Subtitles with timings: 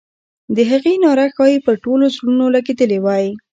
[0.55, 3.25] د هغې ناره ښایي پر ټولو زړونو لګېدلې وای.